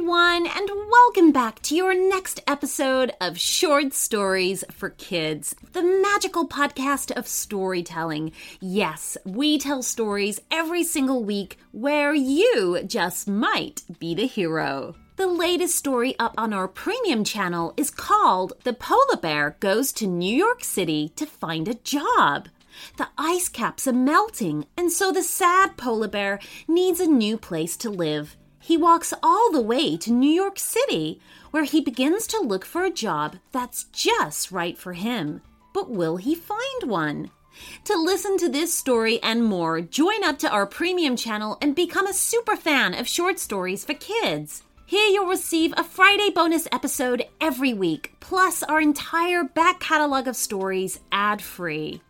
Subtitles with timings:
[0.00, 6.48] everyone, and welcome back to your next episode of Short Stories for Kids, the magical
[6.48, 8.32] podcast of storytelling.
[8.62, 14.94] Yes, we tell stories every single week where you just might be the hero.
[15.16, 20.06] The latest story up on our premium channel is called The Polar Bear Goes to
[20.06, 22.48] New York City to Find a Job.
[22.96, 27.76] The ice caps are melting, and so the sad polar bear needs a new place
[27.76, 28.38] to live.
[28.70, 31.20] He walks all the way to New York City,
[31.50, 35.42] where he begins to look for a job that's just right for him.
[35.74, 37.32] But will he find one?
[37.86, 42.06] To listen to this story and more, join up to our premium channel and become
[42.06, 44.62] a super fan of short stories for kids.
[44.86, 50.36] Here you'll receive a Friday bonus episode every week, plus our entire back catalog of
[50.36, 52.02] stories ad free.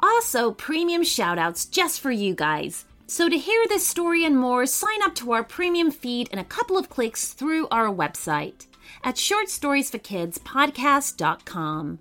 [0.00, 2.86] Also, premium shoutouts just for you guys.
[3.08, 6.44] So, to hear this story and more, sign up to our premium feed in a
[6.44, 8.66] couple of clicks through our website
[9.04, 11.98] at shortstoriesforkidspodcast.com.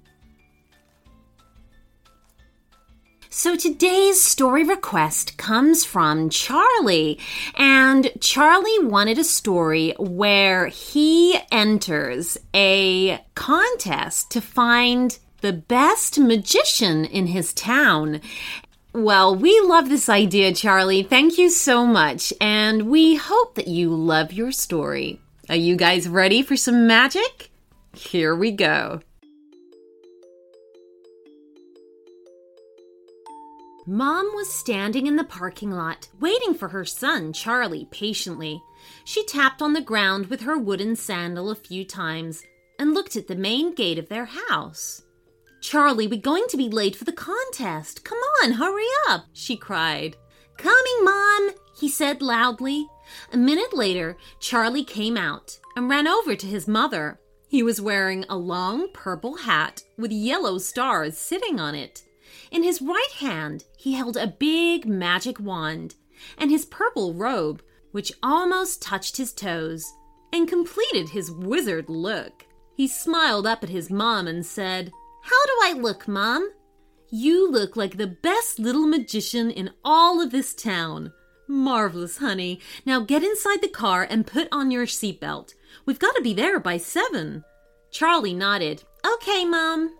[3.37, 7.19] So today's story request comes from Charlie,
[7.55, 17.03] and Charlie wanted a story where he enters a contest to find the best magician
[17.03, 18.21] in his town.
[18.95, 21.03] Well, we love this idea, Charlie.
[21.03, 25.19] Thank you so much, and we hope that you love your story.
[25.49, 27.51] Are you guys ready for some magic?
[27.93, 29.01] Here we go.
[33.85, 38.63] Mom was standing in the parking lot, waiting for her son, Charlie, patiently.
[39.03, 42.43] She tapped on the ground with her wooden sandal a few times
[42.79, 45.01] and looked at the main gate of their house.
[45.65, 48.05] Charlie, we're going to be late for the contest.
[48.05, 50.15] Come on, hurry up, she cried.
[50.57, 52.87] Coming, Mom, he said loudly.
[53.33, 57.19] A minute later, Charlie came out and ran over to his mother.
[57.47, 62.03] He was wearing a long purple hat with yellow stars sitting on it.
[62.51, 65.95] In his right hand, he held a big magic wand,
[66.37, 69.83] and his purple robe, which almost touched his toes
[70.31, 72.45] and completed his wizard look.
[72.75, 74.91] He smiled up at his mom and said,
[75.25, 76.51] How do I look, Mom?
[77.09, 81.13] You look like the best little magician in all of this town.
[81.47, 82.59] Marvelous, honey.
[82.85, 85.55] Now get inside the car and put on your seatbelt.
[85.83, 87.43] We've got to be there by seven.
[87.89, 88.83] Charlie nodded.
[89.15, 89.95] Okay, Mom.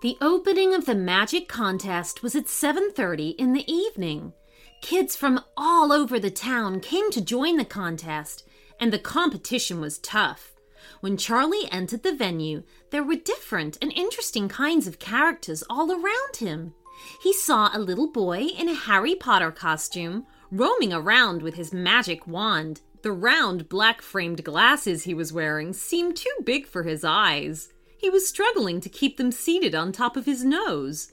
[0.00, 4.32] The opening of the magic contest was at 7:30 in the evening.
[4.80, 8.44] Kids from all over the town came to join the contest,
[8.80, 10.53] and the competition was tough.
[11.00, 16.36] When Charlie entered the venue, there were different and interesting kinds of characters all around
[16.38, 16.74] him.
[17.22, 22.26] He saw a little boy in a Harry Potter costume roaming around with his magic
[22.26, 22.80] wand.
[23.02, 27.72] The round black framed glasses he was wearing seemed too big for his eyes.
[27.98, 31.12] He was struggling to keep them seated on top of his nose.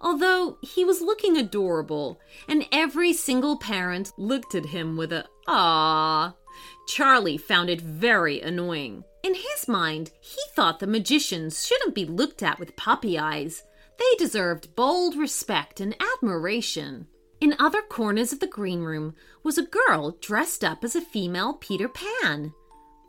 [0.00, 6.34] Although he was looking adorable, and every single parent looked at him with a ah.
[6.90, 9.04] Charlie found it very annoying.
[9.22, 13.62] In his mind, he thought the magicians shouldn't be looked at with puppy eyes.
[13.96, 17.06] They deserved bold respect and admiration.
[17.40, 19.14] In other corners of the green room
[19.44, 22.52] was a girl dressed up as a female Peter Pan.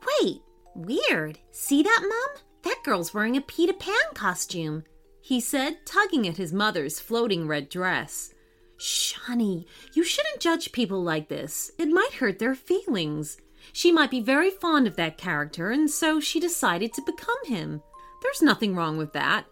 [0.06, 0.42] Wait,
[0.76, 1.40] weird.
[1.50, 2.44] See that, Mum?
[2.62, 4.84] That girl's wearing a Peter Pan costume,
[5.20, 8.32] he said, tugging at his mother's floating red dress.
[8.78, 11.72] Charlie, you shouldn't judge people like this.
[11.78, 13.38] It might hurt their feelings.
[13.72, 17.82] She might be very fond of that character, and so she decided to become him.
[18.22, 19.46] There's nothing wrong with that.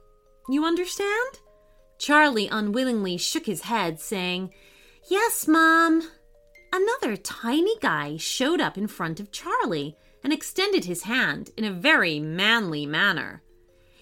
[0.48, 1.40] You understand?
[1.98, 4.52] Charlie unwillingly shook his head, saying,
[5.08, 6.02] Yes, Mom.
[6.72, 11.72] Another tiny guy showed up in front of Charlie and extended his hand in a
[11.72, 13.42] very manly manner.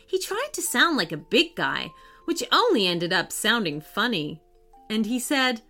[0.06, 1.92] He tried to sound like a big guy,
[2.24, 4.40] which only ended up sounding funny.
[4.90, 5.62] And he said,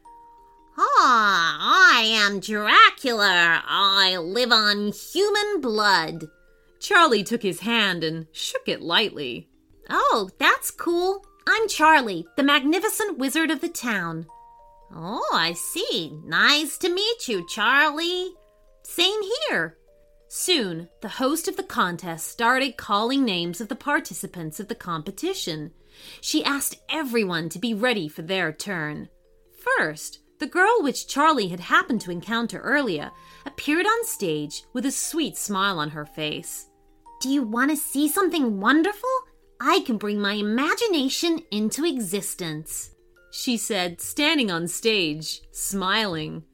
[0.80, 3.64] Ah, I am Dracula.
[3.66, 6.28] I live on human blood.
[6.78, 9.48] Charlie took his hand and shook it lightly.
[9.90, 11.26] Oh, that's cool.
[11.48, 14.26] I'm Charlie, the magnificent wizard of the town.
[14.94, 16.16] Oh, I see.
[16.24, 18.34] Nice to meet you, Charlie.
[18.84, 19.78] Same here.
[20.28, 25.72] Soon, the host of the contest started calling names of the participants of the competition.
[26.20, 29.08] She asked everyone to be ready for their turn.
[29.76, 33.10] First, the girl which Charlie had happened to encounter earlier
[33.44, 36.68] appeared on stage with a sweet smile on her face.
[37.20, 39.08] Do you want to see something wonderful?
[39.60, 42.92] I can bring my imagination into existence,
[43.32, 46.44] she said, standing on stage, smiling.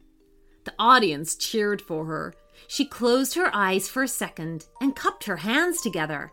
[0.64, 2.34] The audience cheered for her.
[2.66, 6.32] She closed her eyes for a second and cupped her hands together.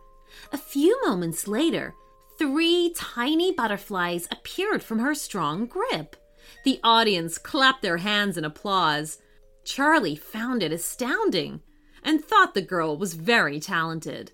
[0.54, 1.94] A few moments later,
[2.40, 6.16] three tiny butterflies appeared from her strong grip.
[6.64, 9.20] The audience clapped their hands in applause.
[9.64, 11.62] Charlie found it astounding
[12.04, 14.32] and thought the girl was very talented.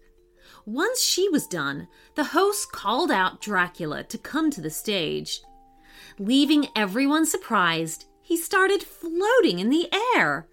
[0.66, 5.42] Once she was done, the host called out Dracula to come to the stage.
[6.20, 10.48] Leaving everyone surprised, he started floating in the air.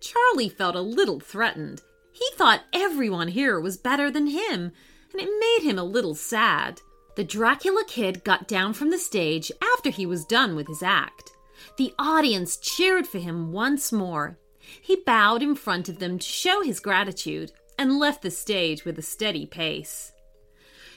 [0.00, 1.82] Charlie felt a little threatened.
[2.12, 4.72] He thought everyone here was better than him,
[5.12, 6.80] and it made him a little sad.
[7.14, 11.32] The Dracula kid got down from the stage after he was done with his act.
[11.76, 14.38] The audience cheered for him once more.
[14.58, 18.98] He bowed in front of them to show his gratitude and left the stage with
[18.98, 20.12] a steady pace.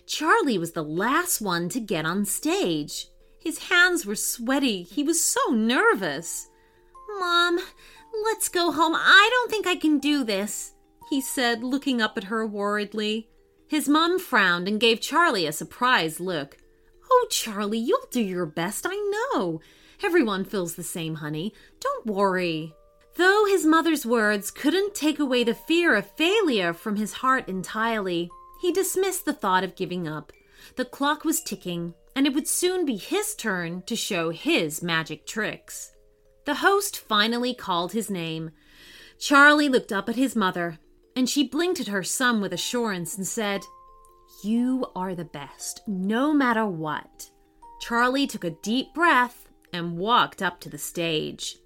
[0.06, 3.07] Charlie was the last one to get on stage.
[3.39, 4.83] His hands were sweaty.
[4.83, 6.47] He was so nervous.
[7.19, 7.59] Mom,
[8.23, 8.94] let's go home.
[8.95, 10.73] I don't think I can do this,
[11.09, 13.29] he said, looking up at her worriedly.
[13.67, 16.57] His mom frowned and gave Charlie a surprised look.
[17.09, 18.95] Oh, Charlie, you'll do your best, I
[19.33, 19.62] know.
[20.03, 21.53] Everyone feels the same, honey.
[21.79, 22.73] Don't worry.
[23.15, 28.29] Though his mother's words couldn't take away the fear of failure from his heart entirely,
[28.62, 30.33] he dismissed the thought of giving up.
[30.75, 35.25] The clock was ticking, and it would soon be his turn to show his magic
[35.25, 35.91] tricks.
[36.45, 38.51] The host finally called his name.
[39.17, 40.79] Charlie looked up at his mother,
[41.15, 43.63] and she blinked at her son with assurance and said,
[44.44, 47.29] You are the best, no matter what.
[47.81, 51.57] Charlie took a deep breath and walked up to the stage.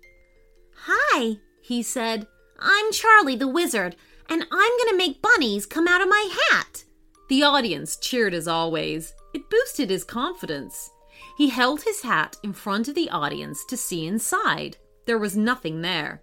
[0.83, 2.27] Hi, he said.
[2.59, 3.95] I'm Charlie the Wizard,
[4.29, 6.83] and I'm going to make bunnies come out of my hat.
[7.29, 9.13] The audience cheered as always.
[9.33, 10.89] It boosted his confidence.
[11.37, 14.77] He held his hat in front of the audience to see inside.
[15.05, 16.21] There was nothing there.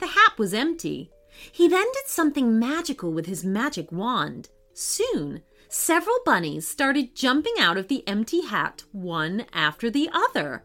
[0.00, 1.10] The hat was empty.
[1.52, 4.48] He then did something magical with his magic wand.
[4.72, 10.64] Soon, several bunnies started jumping out of the empty hat, one after the other.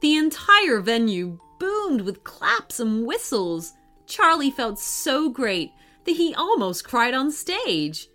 [0.00, 3.72] The entire venue boomed with claps and whistles.
[4.06, 5.72] Charlie felt so great
[6.04, 8.08] that he almost cried on stage.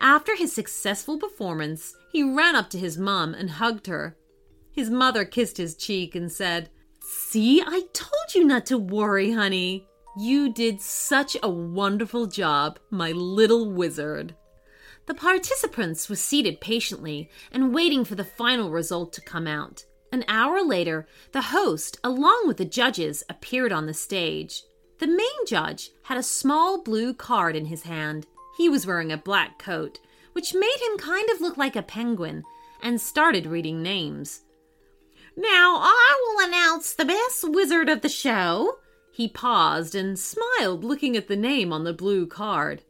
[0.00, 4.16] After his successful performance, he ran up to his mom and hugged her.
[4.72, 6.70] His mother kissed his cheek and said,
[7.00, 9.86] See, I told you not to worry, honey.
[10.20, 14.34] You did such a wonderful job, my little wizard.
[15.06, 19.84] The participants were seated patiently and waiting for the final result to come out.
[20.10, 24.64] An hour later, the host, along with the judges, appeared on the stage.
[24.98, 28.26] The main judge had a small blue card in his hand.
[28.56, 30.00] He was wearing a black coat,
[30.32, 32.42] which made him kind of look like a penguin,
[32.82, 34.40] and started reading names.
[35.36, 38.78] Now I will announce the best wizard of the show.
[39.18, 42.82] He paused and smiled, looking at the name on the blue card.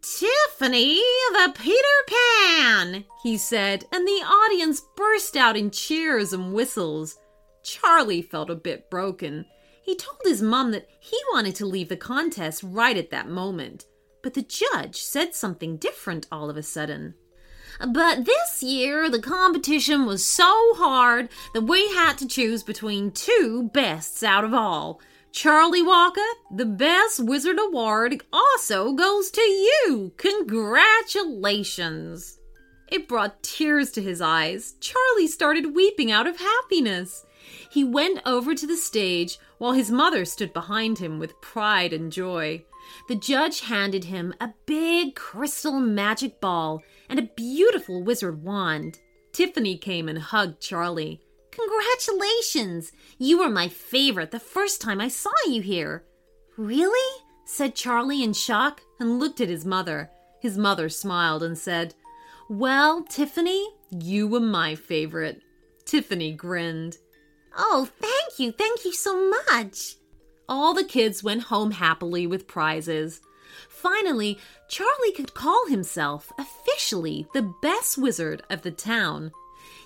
[0.00, 0.94] Tiffany
[1.34, 1.76] the Peter
[2.08, 7.18] Pan, he said, and the audience burst out in cheers and whistles.
[7.62, 9.44] Charlie felt a bit broken.
[9.82, 13.84] He told his mom that he wanted to leave the contest right at that moment,
[14.22, 17.16] but the judge said something different all of a sudden.
[17.86, 23.70] But this year, the competition was so hard that we had to choose between two
[23.74, 25.02] bests out of all.
[25.32, 30.12] Charlie Walker, the Best Wizard Award also goes to you.
[30.16, 32.40] Congratulations.
[32.88, 34.74] It brought tears to his eyes.
[34.80, 37.24] Charlie started weeping out of happiness.
[37.70, 42.10] He went over to the stage while his mother stood behind him with pride and
[42.10, 42.64] joy.
[43.08, 48.98] The judge handed him a big crystal magic ball and a beautiful wizard wand.
[49.32, 51.20] Tiffany came and hugged Charlie.
[51.50, 52.92] Congratulations!
[53.18, 56.04] You were my favorite the first time I saw you here.
[56.56, 57.22] Really?
[57.44, 60.10] said Charlie in shock and looked at his mother.
[60.40, 61.94] His mother smiled and said,
[62.48, 65.42] Well, Tiffany, you were my favorite.
[65.84, 66.98] Tiffany grinned.
[67.56, 69.96] Oh, thank you, thank you so much.
[70.48, 73.20] All the kids went home happily with prizes.
[73.68, 74.38] Finally,
[74.68, 79.32] Charlie could call himself officially the best wizard of the town.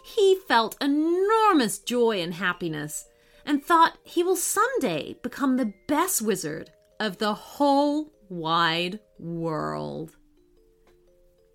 [0.04, 3.06] He felt enormous joy and happiness
[3.46, 6.70] and thought he will someday become the best wizard
[7.00, 10.14] of the whole wide world.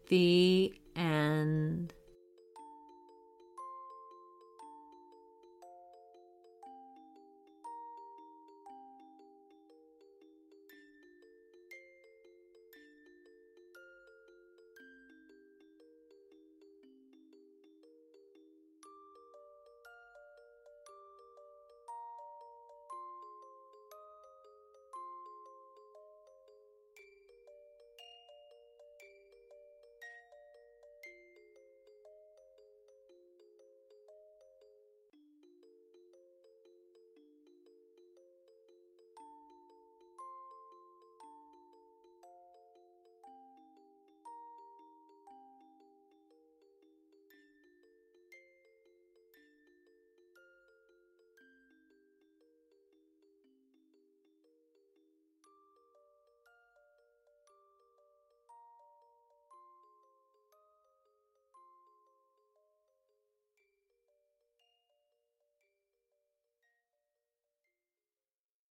[0.08, 1.94] The end.